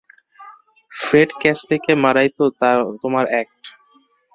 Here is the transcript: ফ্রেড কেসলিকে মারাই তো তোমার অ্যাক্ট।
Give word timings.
ফ্রেড 0.91 1.29
কেসলিকে 1.41 1.93
মারাই 2.03 2.29
তো 2.37 2.45
তোমার 3.01 3.25
অ্যাক্ট। 3.31 3.61